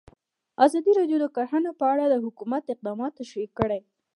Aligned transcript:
ازادي 0.65 0.91
راډیو 0.99 1.17
د 1.21 1.25
کرهنه 1.35 1.71
په 1.79 1.85
اړه 1.93 2.05
د 2.07 2.15
حکومت 2.25 2.63
اقدامات 2.73 3.11
تشریح 3.21 3.49
کړي. 3.59 3.81